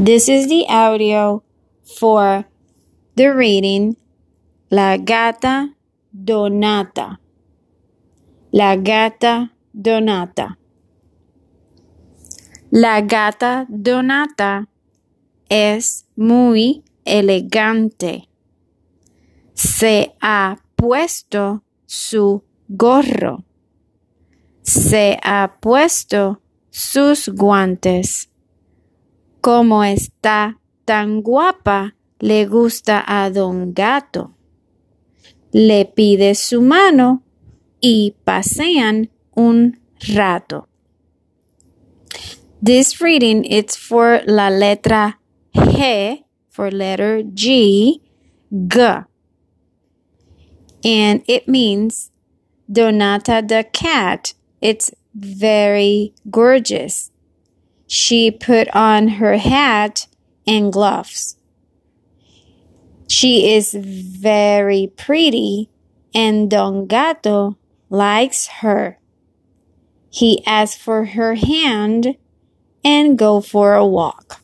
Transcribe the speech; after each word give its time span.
This 0.00 0.28
is 0.28 0.46
the 0.46 0.64
audio 0.68 1.42
for 1.98 2.44
the 3.16 3.34
reading 3.34 3.96
La 4.70 4.96
Gata 4.96 5.74
Donata. 6.14 7.18
La 8.52 8.76
Gata 8.76 9.50
Donata. 9.74 10.56
La 12.70 13.00
Gata 13.00 13.66
Donata 13.68 14.68
es 15.50 16.06
muy 16.14 16.84
elegante. 17.04 18.28
Se 19.54 20.14
ha 20.20 20.58
puesto 20.76 21.64
su 21.86 22.44
gorro. 22.68 23.42
Se 24.62 25.18
ha 25.24 25.56
puesto 25.60 26.40
sus 26.70 27.28
guantes. 27.30 28.27
Como 29.40 29.84
está 29.84 30.58
tan 30.84 31.22
guapa, 31.22 31.94
le 32.20 32.46
gusta 32.46 33.04
a 33.06 33.30
don 33.30 33.72
gato. 33.72 34.34
Le 35.52 35.84
pide 35.84 36.34
su 36.34 36.60
mano 36.60 37.22
y 37.80 38.14
pasean 38.24 39.10
un 39.34 39.78
rato. 40.14 40.66
This 42.60 43.00
reading 43.00 43.44
is 43.44 43.76
for 43.76 44.20
la 44.26 44.50
letra 44.50 45.18
G, 45.54 46.24
for 46.48 46.70
letter 46.70 47.22
G, 47.22 48.02
G. 48.50 48.80
And 50.84 51.22
it 51.26 51.46
means 51.46 52.10
Donata 52.70 53.46
the 53.46 53.64
cat. 53.72 54.34
It's 54.60 54.90
very 55.14 56.12
gorgeous. 56.30 57.10
She 57.88 58.30
put 58.30 58.68
on 58.74 59.08
her 59.08 59.38
hat 59.38 60.06
and 60.46 60.72
gloves. 60.72 61.36
She 63.08 63.54
is 63.54 63.74
very 63.74 64.92
pretty 64.96 65.70
and 66.14 66.50
Don 66.50 66.86
Gato 66.86 67.56
likes 67.90 68.46
her. 68.60 68.98
He 70.10 70.44
asks 70.46 70.80
for 70.80 71.06
her 71.06 71.34
hand 71.34 72.16
and 72.84 73.18
go 73.18 73.40
for 73.40 73.74
a 73.74 73.86
walk. 73.86 74.40